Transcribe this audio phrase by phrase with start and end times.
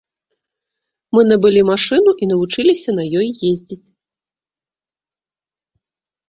[1.15, 3.81] Мы набылі машыну і навучыліся на ёй ездзіць.